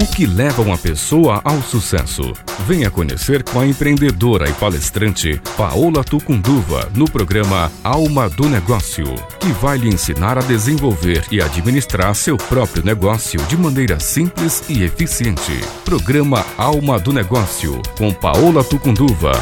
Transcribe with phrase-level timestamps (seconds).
[0.00, 2.32] O que leva uma pessoa ao sucesso?
[2.68, 9.06] Venha conhecer com a empreendedora e palestrante Paola Tucunduva no programa Alma do Negócio,
[9.40, 14.84] que vai lhe ensinar a desenvolver e administrar seu próprio negócio de maneira simples e
[14.84, 15.58] eficiente.
[15.84, 19.40] Programa Alma do Negócio com Paola Tucunduva.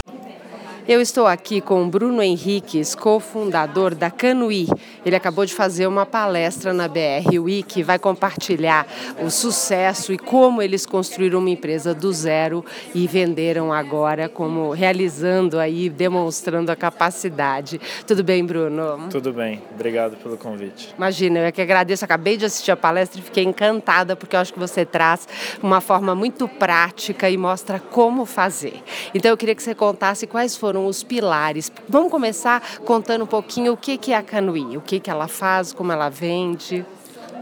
[0.88, 4.68] Eu estou aqui com Bruno Henriques, cofundador da Canuí.
[5.04, 8.86] Ele acabou de fazer uma palestra na BR Week, vai compartilhar
[9.20, 15.58] o sucesso e como eles construíram uma empresa do zero e venderam agora, como realizando
[15.58, 17.80] aí, demonstrando a capacidade.
[18.06, 19.08] Tudo bem, Bruno?
[19.10, 20.94] Tudo bem, obrigado pelo convite.
[20.96, 22.04] Imagina, eu é que agradeço.
[22.04, 25.26] Acabei de assistir a palestra e fiquei encantada porque eu acho que você traz
[25.60, 28.80] uma forma muito prática e mostra como fazer.
[29.14, 31.70] Então eu queria que você contasse quais foram os pilares.
[31.88, 35.28] Vamos começar contando um pouquinho o que, que é a Canui, o que, que ela
[35.28, 36.84] faz, como ela vende.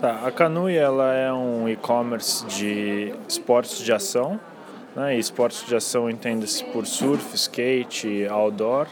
[0.00, 4.38] Tá, a Canui ela é um e-commerce de esportes de ação.
[4.94, 5.16] Né?
[5.16, 8.86] E esportes de ação entende-se por surf, skate, outdoor.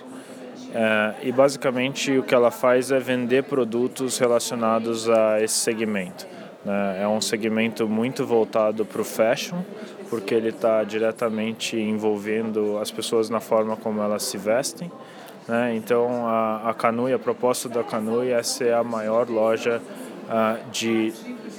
[0.75, 6.27] É, e basicamente o que ela faz é vender produtos relacionados a esse segmento.
[6.65, 7.03] Né?
[7.03, 9.59] É um segmento muito voltado para o fashion,
[10.13, 14.93] porque ele está diretamente envolvendo as pessoas na forma como elas se vestem.
[15.49, 15.75] Né?
[15.75, 21.15] Então, a, a Canui, a proposta da Canui é ser a maior loja uh, de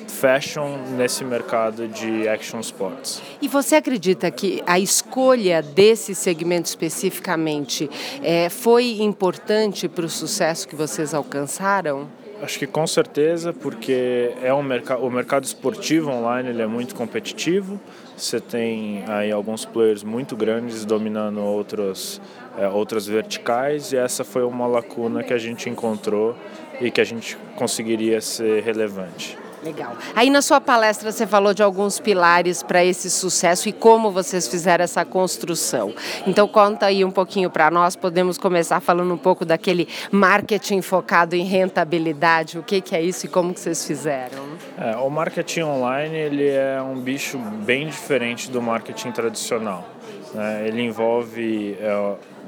[0.08, 3.24] fashion nesse mercado de action sports.
[3.42, 7.90] E você acredita que a escolha desse segmento especificamente
[8.22, 12.08] é, foi importante para o sucesso que vocês alcançaram?
[12.42, 16.94] Acho que com certeza, porque é um mercado, o mercado esportivo online ele é muito
[16.94, 17.80] competitivo.
[18.18, 22.22] Você tem aí alguns players muito grandes dominando outros,
[22.58, 26.36] é, outras verticais e essa foi uma lacuna que a gente encontrou
[26.82, 29.43] e que a gente conseguiria ser relevante.
[29.64, 29.96] Legal.
[30.14, 34.48] Aí na sua palestra você falou de alguns pilares para esse sucesso e como vocês
[34.48, 35.94] fizeram essa construção.
[36.28, 37.96] Então conta aí um pouquinho para nós.
[37.96, 42.60] Podemos começar falando um pouco daquele marketing focado em rentabilidade.
[42.60, 44.44] O que, que é isso e como que vocês fizeram?
[44.78, 49.88] É, o marketing online ele é um bicho bem diferente do marketing tradicional.
[50.34, 50.68] Né?
[50.68, 51.96] Ele envolve é,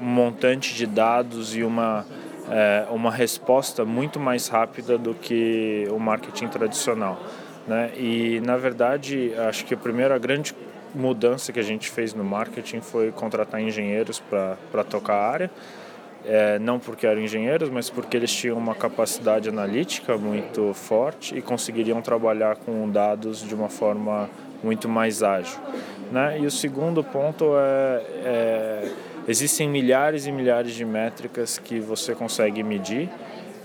[0.02, 2.06] um montante de dados e uma
[2.50, 7.20] é, uma resposta muito mais rápida do que o marketing tradicional.
[7.68, 7.92] Né?
[7.98, 10.56] E, na verdade, acho que a primeira grande
[10.94, 15.52] mudança que a gente fez no marketing foi contratar engenheiros para tocar a área.
[16.28, 21.42] É, não porque eram engenheiros, mas porque eles tinham uma capacidade analítica muito forte e
[21.42, 24.28] conseguiriam trabalhar com dados de uma forma
[24.64, 25.60] muito mais ágil.
[26.12, 26.40] Né?
[26.40, 28.92] E o segundo ponto é, é
[29.28, 33.10] Existem milhares e milhares de métricas que você consegue medir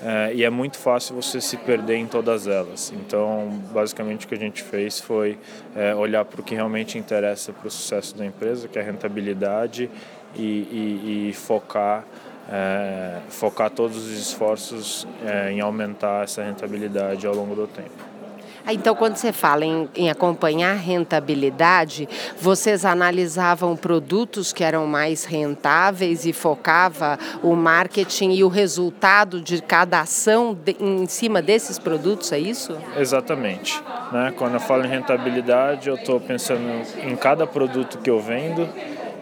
[0.02, 2.92] é, e é muito fácil você se perder em todas elas.
[2.96, 5.38] Então, basicamente, o que a gente fez foi
[5.76, 8.84] é, olhar para o que realmente interessa para o sucesso da empresa, que é a
[8.84, 9.90] rentabilidade,
[10.34, 12.04] e, e, e focar,
[12.50, 15.06] é, focar todos os esforços
[15.50, 18.09] em aumentar essa rentabilidade ao longo do tempo.
[18.68, 22.08] Então, quando você fala em, em, acompanhar rentabilidade,
[22.40, 29.60] vocês analisavam produtos que eram mais rentáveis e focava o marketing e o resultado de
[29.62, 32.76] cada ação de, em cima desses produtos, é isso?
[32.96, 33.82] Exatamente.
[34.12, 34.32] Né?
[34.36, 36.62] Quando eu falo em rentabilidade, eu estou pensando
[37.02, 38.68] em cada produto que eu vendo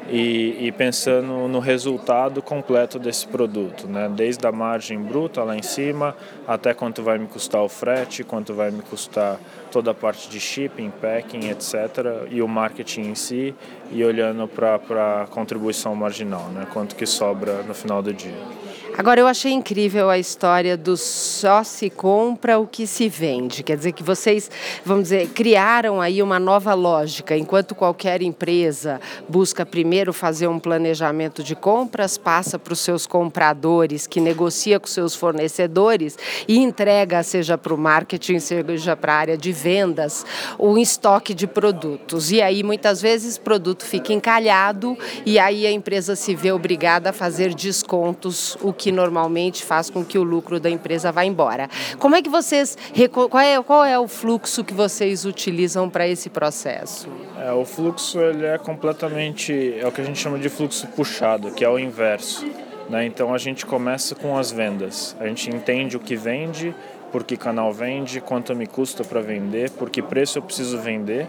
[0.09, 4.11] e, e, pensando no resultado completo desse produto, né?
[4.15, 8.55] desde a margem bruta lá em cima até quanto vai me custar o frete, quanto
[8.55, 9.39] vai me custar
[9.71, 12.27] toda a parte de shipping, packing, etc.
[12.31, 13.55] e o marketing em si
[13.91, 14.77] e olhando para
[15.23, 16.67] a contribuição marginal, né?
[16.73, 18.68] quanto que sobra no final do dia.
[18.99, 23.63] Agora, eu achei incrível a história do só se compra o que se vende.
[23.63, 24.51] Quer dizer que vocês,
[24.85, 27.37] vamos dizer, criaram aí uma nova lógica.
[27.37, 34.05] Enquanto qualquer empresa busca primeiro fazer um planejamento de compras, passa para os seus compradores,
[34.05, 39.39] que negocia com seus fornecedores e entrega, seja para o marketing, seja para a área
[39.39, 40.27] de vendas,
[40.59, 42.33] o estoque de produtos.
[42.33, 47.11] E aí, muitas vezes, o produto fica encalhado e aí a empresa se vê obrigada
[47.11, 51.69] a fazer descontos, o que normalmente faz com que o lucro da empresa vá embora.
[51.99, 52.77] Como é que vocês,
[53.13, 57.09] qual é, qual é o fluxo que vocês utilizam para esse processo?
[57.39, 61.51] É, o fluxo ele é completamente, é o que a gente chama de fluxo puxado,
[61.51, 62.47] que é o inverso.
[62.89, 63.05] Né?
[63.05, 66.75] Então a gente começa com as vendas, a gente entende o que vende,
[67.13, 71.27] por que canal vende, quanto me custa para vender, por que preço eu preciso vender,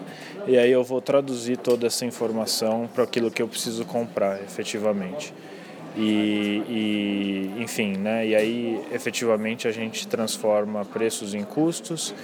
[0.47, 5.33] e aí eu vou traduzir toda essa informação para aquilo que eu preciso comprar efetivamente.
[6.01, 8.25] E, e, enfim, né?
[8.25, 12.16] E aí efetivamente a gente transforma preços em custos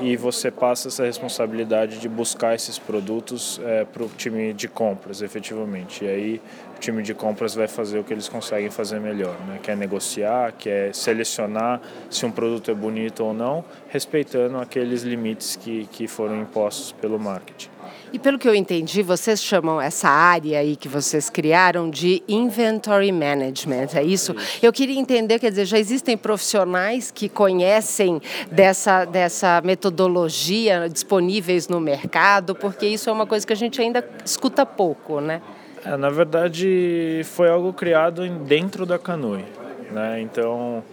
[0.00, 5.20] e você passa essa responsabilidade de buscar esses produtos é, para o time de compras,
[5.20, 6.04] efetivamente.
[6.04, 6.42] E aí
[6.76, 9.58] o time de compras vai fazer o que eles conseguem fazer melhor, né?
[9.60, 15.02] Que é negociar, que é selecionar se um produto é bonito ou não, respeitando aqueles
[15.02, 17.73] limites que, que foram impostos pelo marketing.
[18.14, 23.10] E pelo que eu entendi, vocês chamam essa área aí que vocês criaram de inventory
[23.10, 24.14] management, é isso?
[24.14, 24.36] isso?
[24.62, 31.80] Eu queria entender, quer dizer, já existem profissionais que conhecem dessa, dessa metodologia disponíveis no
[31.80, 35.42] mercado, porque isso é uma coisa que a gente ainda escuta pouco, né?
[35.84, 39.44] É, na verdade, foi algo criado dentro da Canui,
[39.90, 40.20] né?
[40.20, 40.84] Então,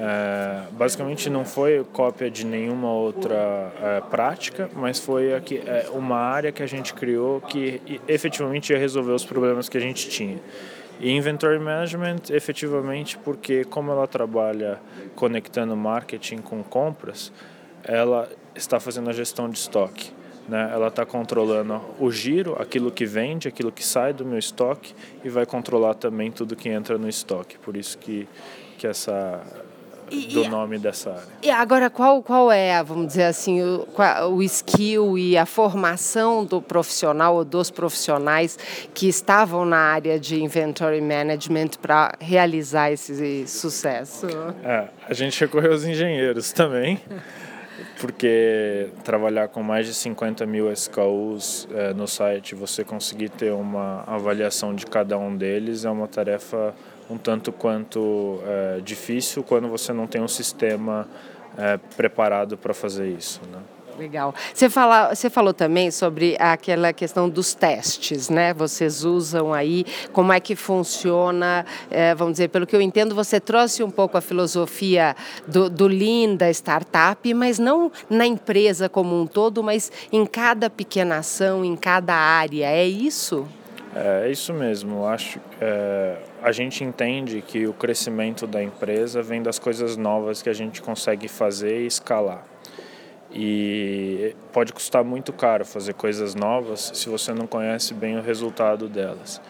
[0.00, 6.16] é, basicamente não foi cópia de nenhuma outra é, prática, mas foi aqui, é, uma
[6.16, 10.38] área que a gente criou que efetivamente ia resolver os problemas que a gente tinha.
[11.00, 14.78] E Inventory Management, efetivamente, porque como ela trabalha
[15.16, 17.32] conectando marketing com compras,
[17.82, 20.12] ela está fazendo a gestão de estoque.
[20.48, 20.70] Né?
[20.72, 24.94] Ela está controlando o giro, aquilo que vende, aquilo que sai do meu estoque
[25.24, 27.58] e vai controlar também tudo que entra no estoque.
[27.58, 28.28] Por isso que,
[28.76, 29.40] que essa
[30.08, 31.28] do e, nome dessa área.
[31.42, 33.86] E agora, qual, qual é, vamos dizer assim, o,
[34.30, 38.58] o skill e a formação do profissional ou dos profissionais
[38.94, 44.26] que estavam na área de inventory management para realizar esse sucesso?
[44.64, 47.00] É, a gente recorreu aos engenheiros também.
[48.00, 54.04] porque trabalhar com mais de 50 mil SKUs é, no site, você conseguir ter uma
[54.06, 56.74] avaliação de cada um deles é uma tarefa
[57.10, 61.08] um tanto quanto é, difícil quando você não tem um sistema
[61.56, 63.40] é, preparado para fazer isso.
[63.50, 63.58] Né?
[63.98, 64.32] Legal.
[64.54, 68.54] Você, fala, você falou também sobre aquela questão dos testes, né?
[68.54, 73.40] Vocês usam aí, como é que funciona, é, vamos dizer, pelo que eu entendo, você
[73.40, 75.16] trouxe um pouco a filosofia
[75.48, 80.70] do, do Lean, da startup, mas não na empresa como um todo, mas em cada
[80.70, 82.66] pequena ação, em cada área.
[82.66, 83.48] É isso?
[83.98, 85.04] É, é isso mesmo.
[85.04, 90.48] Acho é, a gente entende que o crescimento da empresa vem das coisas novas que
[90.48, 92.44] a gente consegue fazer e escalar.
[93.30, 98.88] E pode custar muito caro fazer coisas novas se você não conhece bem o resultado
[98.88, 99.40] delas.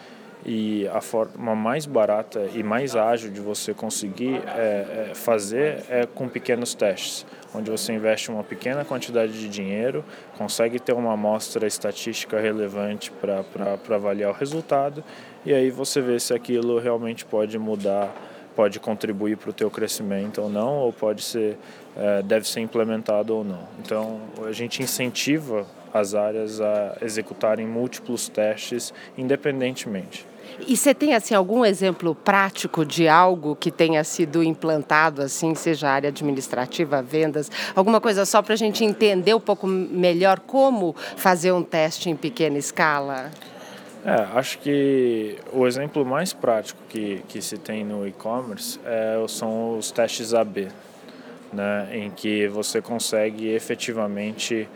[0.45, 6.05] E a forma mais barata e mais ágil de você conseguir é, é fazer é
[6.05, 10.03] com pequenos testes, onde você investe uma pequena quantidade de dinheiro,
[10.37, 15.03] consegue ter uma amostra estatística relevante para avaliar o resultado
[15.45, 18.13] e aí você vê se aquilo realmente pode mudar,
[18.55, 21.57] pode contribuir para o teu crescimento ou não, ou pode ser,
[21.95, 23.67] é, deve ser implementado ou não.
[23.79, 30.25] Então a gente incentiva as áreas a executarem múltiplos testes independentemente.
[30.67, 35.89] E você tem assim algum exemplo prático de algo que tenha sido implantado assim, seja
[35.89, 41.51] área administrativa, vendas, alguma coisa só para a gente entender um pouco melhor como fazer
[41.51, 43.31] um teste em pequena escala?
[44.05, 49.77] É, acho que o exemplo mais prático que, que se tem no e-commerce é, são
[49.77, 50.69] os testes AB,
[51.51, 54.69] né, em que você consegue efetivamente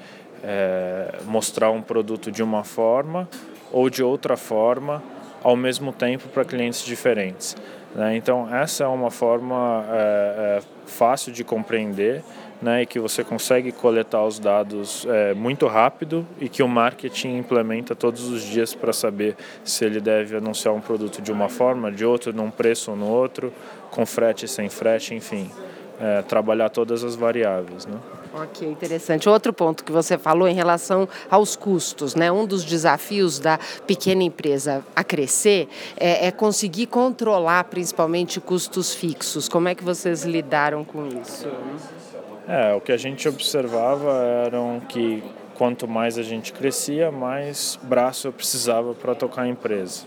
[0.43, 3.27] é, mostrar um produto de uma forma
[3.71, 5.01] ou de outra forma
[5.41, 7.55] ao mesmo tempo para clientes diferentes.
[7.95, 8.15] Né?
[8.15, 12.23] Então, essa é uma forma é, é, fácil de compreender
[12.61, 17.37] né, e que você consegue coletar os dados é, muito rápido e que o marketing
[17.37, 21.91] implementa todos os dias para saber se ele deve anunciar um produto de uma forma,
[21.91, 23.53] de outra, num preço ou no outro,
[23.91, 25.51] com frete, sem frete, enfim,
[25.99, 27.85] é, trabalhar todas as variáveis.
[27.85, 27.97] Né?
[28.33, 29.29] Ok, interessante.
[29.29, 32.31] Outro ponto que você falou em relação aos custos, né?
[32.31, 39.47] Um dos desafios da pequena empresa a crescer é, é conseguir controlar principalmente custos fixos.
[39.47, 41.47] Como é que vocês lidaram com isso?
[42.47, 44.11] É, o que a gente observava
[44.45, 45.23] eram que
[45.55, 50.05] quanto mais a gente crescia, mais braço eu precisava para tocar a empresa.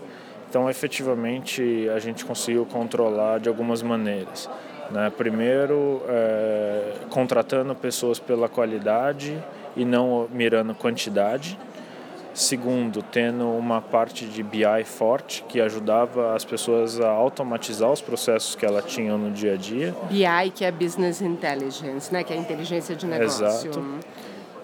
[0.49, 4.49] Então, efetivamente, a gente conseguiu controlar de algumas maneiras.
[4.91, 5.11] Né?
[5.15, 9.37] Primeiro, é, contratando pessoas pela qualidade
[9.75, 11.57] e não mirando quantidade.
[12.33, 18.53] Segundo, tendo uma parte de BI forte que ajudava as pessoas a automatizar os processos
[18.53, 19.95] que ela tinham no dia a dia.
[20.07, 22.23] BI, que é Business Intelligence, né?
[22.23, 23.43] que é inteligência de negócio.
[23.43, 23.83] Exato.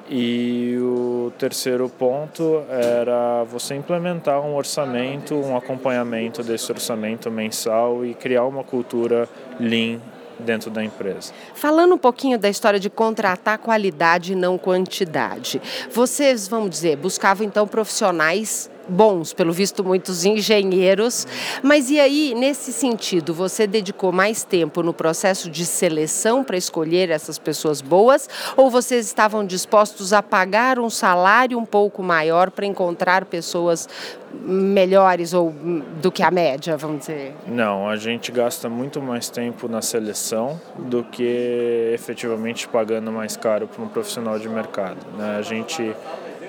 [0.09, 8.13] E o terceiro ponto era você implementar um orçamento, um acompanhamento desse orçamento mensal e
[8.13, 9.29] criar uma cultura
[9.59, 9.99] lean
[10.39, 11.33] dentro da empresa.
[11.53, 15.61] Falando um pouquinho da história de contratar qualidade e não quantidade.
[15.89, 21.27] Vocês, vamos dizer, buscavam então profissionais bons, pelo visto muitos engenheiros.
[21.61, 27.09] Mas e aí, nesse sentido, você dedicou mais tempo no processo de seleção para escolher
[27.09, 32.65] essas pessoas boas ou vocês estavam dispostos a pagar um salário um pouco maior para
[32.65, 33.87] encontrar pessoas
[34.33, 35.53] melhores ou
[36.01, 37.35] do que a média, vamos dizer?
[37.47, 43.67] Não, a gente gasta muito mais tempo na seleção do que efetivamente pagando mais caro
[43.67, 44.97] para um profissional de mercado.
[45.17, 45.37] Né?
[45.37, 45.95] A gente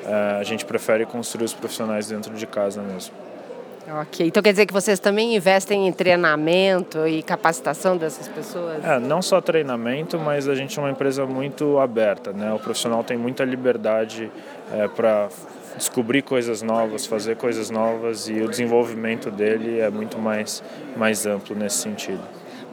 [0.06, 3.14] a gente prefere construir os profissionais dentro de casa mesmo.
[3.86, 8.82] Ok, então quer dizer que vocês também investem em treinamento e capacitação dessas pessoas?
[8.82, 12.50] É, não só treinamento, mas a gente é uma empresa muito aberta, né?
[12.54, 14.32] O profissional tem muita liberdade
[14.72, 15.28] é, para
[15.76, 20.62] descobrir coisas novas, fazer coisas novas e o desenvolvimento dele é muito mais,
[20.96, 22.22] mais amplo nesse sentido.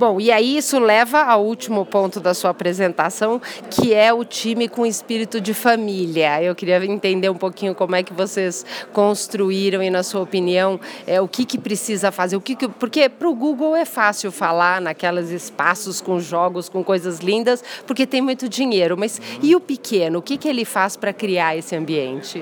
[0.01, 3.39] Bom, e aí isso leva ao último ponto da sua apresentação,
[3.69, 6.41] que é o time com espírito de família.
[6.41, 11.21] Eu queria entender um pouquinho como é que vocês construíram e, na sua opinião, é,
[11.21, 12.35] o que, que precisa fazer.
[12.35, 16.83] O que, que porque para o Google é fácil falar naqueles espaços com jogos, com
[16.83, 18.97] coisas lindas, porque tem muito dinheiro.
[18.97, 20.17] Mas e o pequeno?
[20.17, 22.41] O que, que ele faz para criar esse ambiente?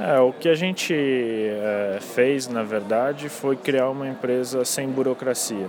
[0.00, 5.68] É, o que a gente é, fez, na verdade, foi criar uma empresa sem burocracia.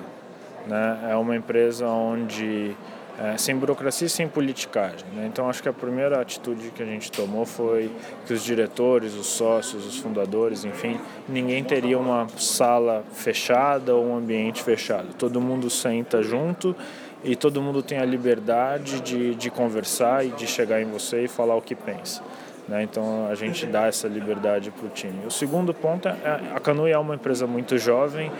[0.69, 1.09] Né?
[1.09, 2.75] É uma empresa onde
[3.19, 5.05] é, sem burocracia e sem politicagem.
[5.13, 5.25] Né?
[5.27, 7.91] Então acho que a primeira atitude que a gente tomou foi
[8.25, 14.15] que os diretores, os sócios, os fundadores, enfim, ninguém teria uma sala fechada ou um
[14.15, 15.13] ambiente fechado.
[15.17, 16.75] Todo mundo senta junto
[17.23, 21.27] e todo mundo tem a liberdade de, de conversar e de chegar em você e
[21.27, 22.21] falar o que pensa.
[22.69, 22.83] Né?
[22.83, 25.25] Então a gente dá essa liberdade para o time.
[25.25, 26.13] O segundo ponto é
[26.55, 28.31] a Canui é uma empresa muito jovem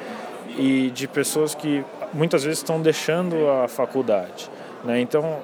[0.57, 1.83] e de pessoas que
[2.13, 4.50] muitas vezes estão deixando a faculdade.
[4.84, 5.01] Né?
[5.01, 5.39] Então,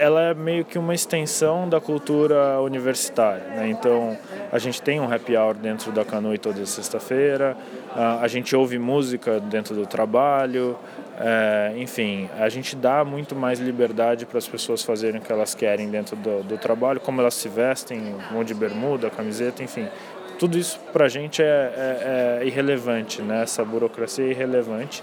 [0.00, 3.44] ela é meio que uma extensão da cultura universitária.
[3.48, 3.68] Né?
[3.68, 4.16] Então,
[4.50, 7.56] a gente tem um happy hour dentro da Canoe toda sexta-feira,
[7.94, 10.76] a gente ouve música dentro do trabalho,
[11.18, 15.54] é, enfim, a gente dá muito mais liberdade para as pessoas fazerem o que elas
[15.54, 19.88] querem dentro do, do trabalho, como elas se vestem, mão de bermuda, camiseta, enfim
[20.38, 23.42] tudo isso para a gente é, é, é, irrelevante, né?
[23.42, 25.02] essa burocracia é irrelevante,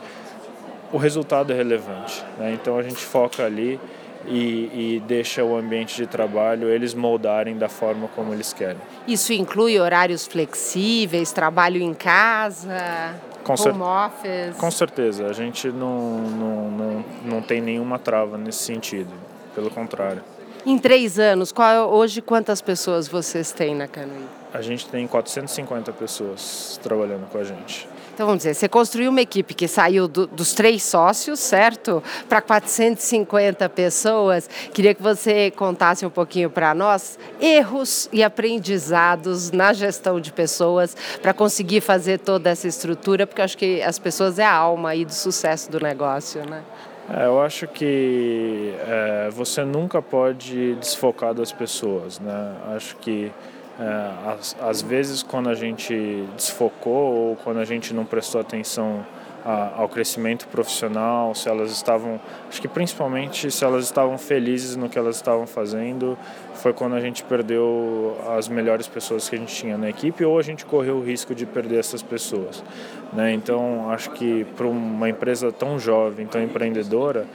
[0.91, 2.24] o resultado é relevante.
[2.38, 2.53] Né?
[2.53, 3.79] Então a gente foca ali
[4.25, 8.81] e, e, deixa o ambiente de trabalho eles moldarem da forma como eles querem.
[9.07, 14.55] Isso inclui horários flexíveis, trabalho em casa, com home office?
[14.57, 19.12] Com certeza, a gente não, não, não, não tem nenhuma trava nesse sentido,
[19.55, 20.21] pelo contrário.
[20.63, 24.25] Em três anos, qual, hoje quantas pessoas vocês têm na Canoe?
[24.53, 27.88] A gente tem 450 pessoas trabalhando com a gente.
[28.13, 32.03] Então vamos dizer, você construiu uma equipe que saiu do, dos três sócios, certo?
[32.27, 34.50] Para 450 pessoas.
[34.74, 40.96] Queria que você contasse um pouquinho para nós erros e aprendizados na gestão de pessoas
[41.22, 44.89] para conseguir fazer toda essa estrutura, porque eu acho que as pessoas é a alma
[44.89, 46.62] aí do sucesso do negócio, né?
[47.10, 52.56] É, eu acho que é, você nunca pode desfocar das pessoas, né?
[52.75, 53.32] Acho que
[53.81, 59.03] é, às, às, vezes, quando a gente desfocou ou quando a gente não prestou atenção
[59.43, 64.88] a, ao crescimento profissional, se elas estavam, acho que principalmente se elas estavam felizes no
[64.88, 66.15] que elas estavam fazendo,
[66.53, 70.38] foi quando a gente perdeu as melhores pessoas que a gente tinha na equipe ou
[70.38, 72.63] a gente correu o risco de perder essas pessoas.
[73.11, 73.33] Né?
[73.33, 77.25] Então, acho que para uma empresa tão jovem, tão empreendedora,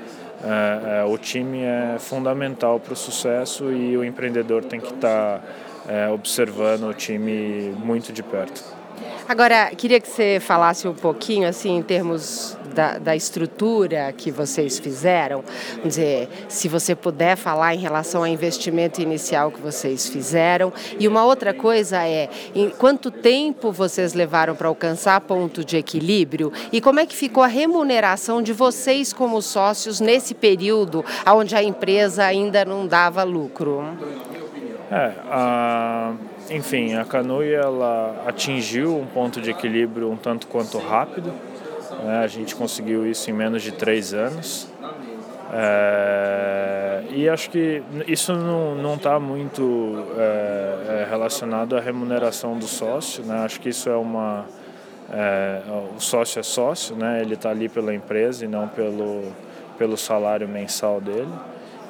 [0.44, 5.38] é, é, o time é fundamental para o sucesso e o empreendedor tem que estar
[5.38, 5.42] tá,
[5.88, 8.62] é, observando o time muito de perto.
[9.28, 14.78] Agora, queria que você falasse um pouquinho, assim, em termos da, da, estrutura que vocês
[14.78, 15.42] fizeram.
[15.78, 20.72] Vamos dizer, se você puder falar em relação ao investimento inicial que vocês fizeram.
[20.96, 26.52] E uma outra coisa é, em quanto tempo vocês levaram para alcançar ponto de equilíbrio
[26.70, 31.62] e como é que ficou a remuneração de vocês como sócios nesse período onde a
[31.62, 33.82] empresa ainda não dava lucro?
[34.90, 36.14] É, a
[36.50, 41.32] enfim, a Canoe ela atingiu um ponto de equilíbrio um tanto quanto rápido.
[42.04, 42.20] Né?
[42.22, 44.68] A gente conseguiu isso em menos de três anos.
[45.52, 53.24] É, e acho que isso não está muito é, é, relacionado à remuneração do sócio.
[53.24, 53.38] Né?
[53.38, 54.46] Acho que isso é uma.
[55.12, 55.60] É,
[55.96, 57.20] o sócio é sócio, né?
[57.22, 59.22] ele está ali pela empresa e não pelo,
[59.78, 61.32] pelo salário mensal dele.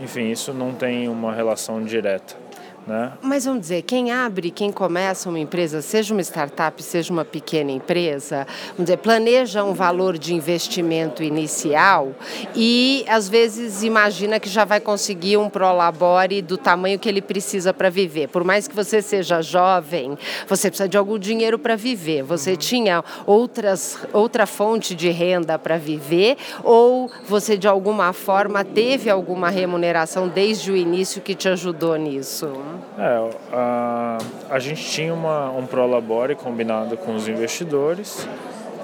[0.00, 2.45] Enfim, isso não tem uma relação direta.
[2.86, 3.12] Né?
[3.20, 7.72] Mas vamos dizer, quem abre, quem começa uma empresa, seja uma startup, seja uma pequena
[7.72, 12.12] empresa, vamos dizer, planeja um valor de investimento inicial
[12.54, 17.74] e às vezes imagina que já vai conseguir um prolabore do tamanho que ele precisa
[17.74, 18.28] para viver.
[18.28, 20.16] Por mais que você seja jovem,
[20.46, 22.22] você precisa de algum dinheiro para viver.
[22.22, 22.56] Você uhum.
[22.56, 29.50] tinha outras, outra fonte de renda para viver ou você de alguma forma teve alguma
[29.50, 32.75] remuneração desde o início que te ajudou nisso?
[32.98, 34.18] É, a,
[34.50, 38.26] a gente tinha uma, um Prolabore combinado com os investidores,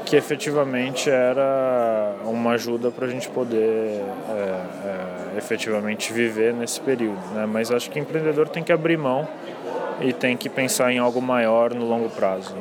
[0.04, 7.22] que efetivamente era uma ajuda para a gente poder é, é, efetivamente viver nesse período.
[7.34, 7.46] Né?
[7.46, 9.26] Mas acho que o empreendedor tem que abrir mão
[10.00, 12.54] e tem que pensar em algo maior no longo prazo.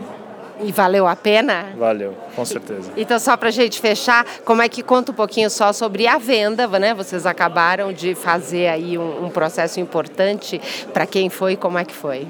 [0.64, 1.68] E valeu a pena?
[1.78, 2.92] Valeu, com certeza.
[2.96, 6.18] Então, só para a gente fechar, como é que conta um pouquinho só sobre a
[6.18, 6.94] venda, né?
[6.94, 10.62] Vocês acabaram de fazer aí um, um processo importante.
[10.94, 12.28] Para quem foi, como é que foi?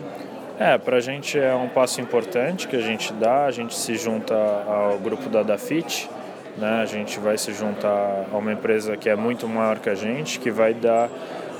[0.57, 3.45] É, para a gente é um passo importante que a gente dá.
[3.45, 6.09] A gente se junta ao grupo da Dafit,
[6.57, 6.81] né?
[6.81, 10.39] A gente vai se juntar a uma empresa que é muito maior que a gente,
[10.39, 11.09] que vai dar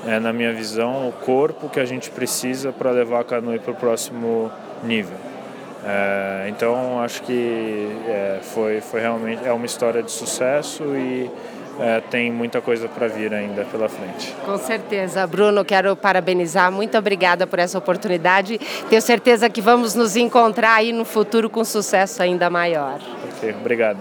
[0.06, 3.72] é, na minha visão, o corpo que a gente precisa para levar a Canoe para
[3.72, 4.50] o próximo
[4.82, 5.31] nível.
[5.84, 11.30] É, então acho que é, foi, foi realmente é uma história de sucesso e
[11.80, 14.34] é, tem muita coisa para vir ainda pela frente.
[14.44, 16.70] Com certeza, Bruno, quero parabenizar.
[16.70, 18.58] Muito obrigada por essa oportunidade.
[18.88, 23.00] Tenho certeza que vamos nos encontrar aí no futuro com sucesso ainda maior.
[23.36, 23.98] Ok, obrigado.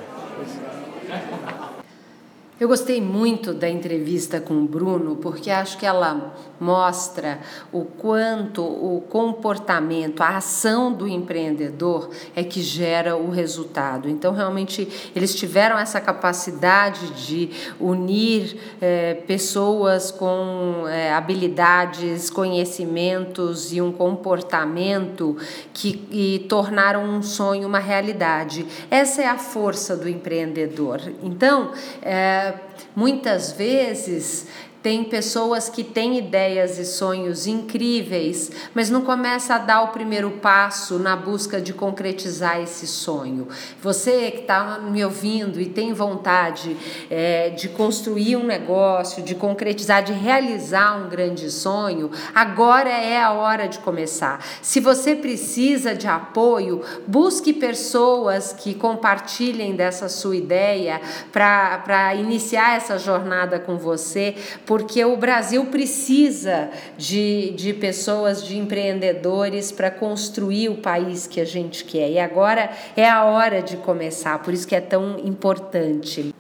[2.62, 7.40] Eu gostei muito da entrevista com o Bruno porque acho que ela mostra
[7.72, 14.08] o quanto o comportamento, a ação do empreendedor é que gera o resultado.
[14.08, 17.50] Então, realmente, eles tiveram essa capacidade de
[17.80, 25.36] unir é, pessoas com é, habilidades, conhecimentos e um comportamento
[25.74, 28.68] que e tornaram um sonho uma realidade.
[28.92, 31.02] Essa é a força do empreendedor.
[31.24, 31.72] Então,
[32.04, 32.51] é,
[32.96, 34.48] muitas vezes
[34.84, 40.32] tem pessoas que têm ideias e sonhos incríveis, mas não começa a dar o primeiro
[40.32, 43.48] passo na busca de concretizar esse sonho.
[43.82, 46.76] Você que está me ouvindo e tem vontade
[47.10, 53.32] é, de construir um negócio, de concretizar, de realizar um grande sonho, agora é a
[53.32, 54.44] hora de começar.
[54.62, 61.00] Se você precisa de apoio, busque pessoas que compartilhem dessa sua ideia
[61.32, 64.36] para iniciar essa jornada com você
[64.72, 71.46] porque o Brasil precisa de, de pessoas, de empreendedores para construir o país que a
[71.46, 72.10] gente quer.
[72.10, 76.34] E agora é a hora de começar, por isso que é tão importante.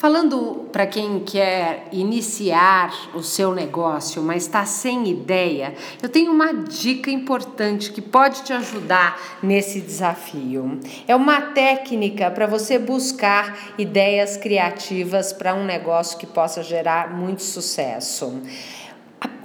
[0.04, 6.52] Falando para quem quer iniciar o seu negócio, mas está sem ideia, eu tenho uma
[6.52, 10.78] dica importante que pode te ajudar nesse desafio.
[11.08, 17.42] É uma técnica para você buscar ideias criativas para um negócio que possa gerar muito
[17.42, 18.42] sucesso.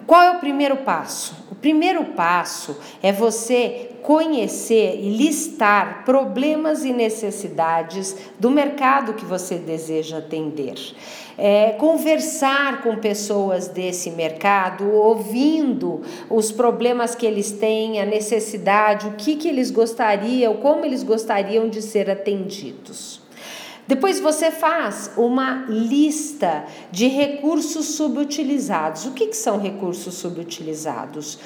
[0.05, 1.37] qual é o primeiro passo?
[1.49, 9.55] O primeiro passo é você conhecer e listar problemas e necessidades do mercado que você
[9.55, 10.75] deseja atender.
[11.37, 19.11] É, conversar com pessoas desse mercado, ouvindo os problemas que eles têm, a necessidade, o
[19.11, 23.21] que, que eles gostariam, como eles gostariam de ser atendidos.
[23.89, 29.07] Depois você faz uma lista de recursos subutilizados.
[29.07, 31.39] O que, que são recursos subutilizados?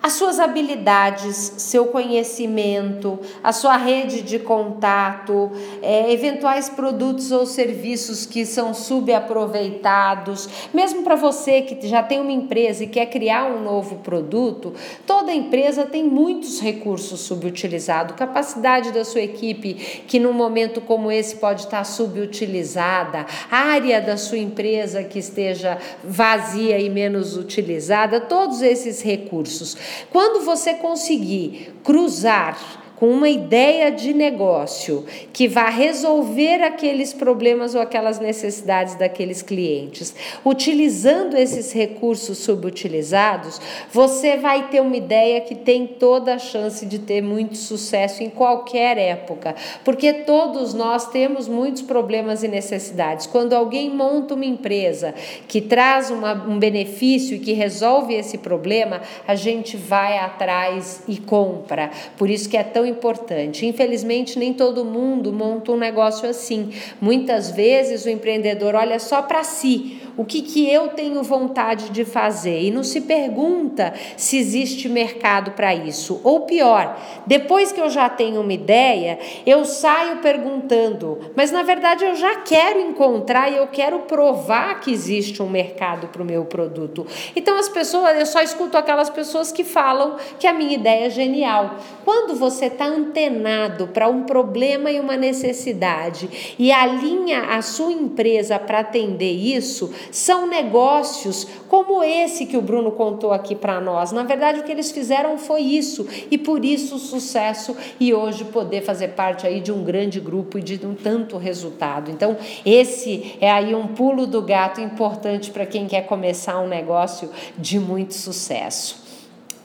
[0.00, 5.50] As suas habilidades, seu conhecimento, a sua rede de contato,
[5.82, 12.30] é, eventuais produtos ou serviços que são subaproveitados, mesmo para você que já tem uma
[12.30, 14.72] empresa e quer criar um novo produto,
[15.04, 19.74] toda empresa tem muitos recursos subutilizados, capacidade da sua equipe
[20.06, 26.78] que num momento como esse pode estar subutilizada, área da sua empresa que esteja vazia
[26.78, 29.76] e menos utilizada, todos esses recursos.
[30.10, 32.58] Quando você conseguir cruzar
[32.98, 40.12] com uma ideia de negócio que vá resolver aqueles problemas ou aquelas necessidades daqueles clientes,
[40.44, 43.60] utilizando esses recursos subutilizados,
[43.92, 48.28] você vai ter uma ideia que tem toda a chance de ter muito sucesso em
[48.28, 53.26] qualquer época, porque todos nós temos muitos problemas e necessidades.
[53.28, 55.14] Quando alguém monta uma empresa
[55.46, 61.16] que traz uma, um benefício e que resolve esse problema, a gente vai atrás e
[61.16, 61.92] compra.
[62.16, 63.66] Por isso que é tão importante.
[63.66, 66.70] Infelizmente, nem todo mundo monta um negócio assim.
[67.00, 72.04] Muitas vezes o empreendedor olha só para si o que, que eu tenho vontade de
[72.04, 76.20] fazer e não se pergunta se existe mercado para isso.
[76.24, 82.04] Ou pior, depois que eu já tenho uma ideia, eu saio perguntando, mas na verdade
[82.04, 86.44] eu já quero encontrar e eu quero provar que existe um mercado para o meu
[86.44, 87.06] produto.
[87.36, 91.10] Então as pessoas, eu só escuto aquelas pessoas que falam que a minha ideia é
[91.10, 91.76] genial.
[92.04, 98.58] Quando você está antenado para um problema e uma necessidade e alinha a sua empresa
[98.58, 104.12] para atender isso, são negócios como esse que o Bruno contou aqui para nós.
[104.12, 108.44] Na verdade, o que eles fizeram foi isso e por isso o sucesso e hoje
[108.44, 112.10] poder fazer parte aí de um grande grupo e de um tanto resultado.
[112.10, 117.30] Então, esse é aí um pulo do gato importante para quem quer começar um negócio
[117.56, 119.07] de muito sucesso.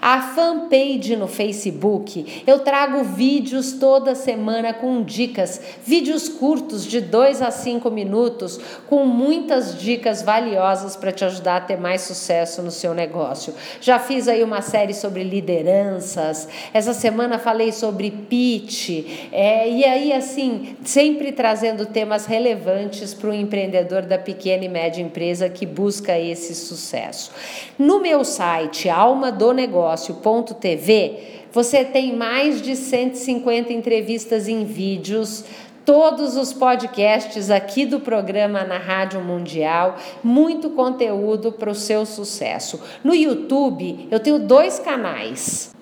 [0.01, 7.43] A fanpage no Facebook, eu trago vídeos toda semana com dicas, vídeos curtos de 2
[7.43, 12.71] a 5 minutos, com muitas dicas valiosas para te ajudar a ter mais sucesso no
[12.71, 13.53] seu negócio.
[13.83, 20.13] Já fiz aí uma série sobre lideranças, essa semana falei sobre pitch, é, e aí,
[20.13, 26.17] assim, sempre trazendo temas relevantes para o empreendedor da pequena e média empresa que busca
[26.19, 27.33] esse sucesso.
[27.77, 31.19] No meu site, almadonegócio.tv,
[31.51, 35.45] você tem mais de 150 entrevistas em vídeos
[35.85, 42.81] todos os podcasts aqui do programa na Rádio Mundial, muito conteúdo para o seu sucesso.
[43.03, 45.74] No YouTube, eu tenho dois canais.